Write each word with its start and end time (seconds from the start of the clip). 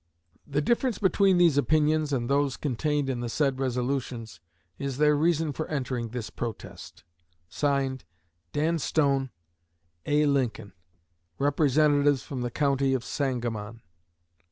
The 0.47 0.63
difference 0.63 0.97
between 0.97 1.37
these 1.37 1.59
opinions 1.59 2.11
and 2.11 2.27
those 2.27 2.57
contained 2.57 3.07
in 3.07 3.19
the 3.19 3.29
said 3.29 3.59
resolutions, 3.59 4.39
is 4.79 4.97
their 4.97 5.15
reason 5.15 5.53
for 5.53 5.67
entering 5.67 6.09
this 6.09 6.31
protest. 6.31 7.03
(Signed) 7.49 8.03
DAN 8.51 8.79
STONE, 8.79 9.29
A. 10.07 10.25
LINCOLN, 10.25 10.73
_Representatives 11.39 12.23
from 12.23 12.41
the 12.41 12.49
County 12.49 12.95
of 12.95 13.03
Sangamon. 13.03 13.83